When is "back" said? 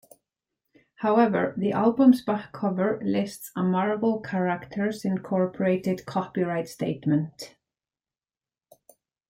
2.23-2.53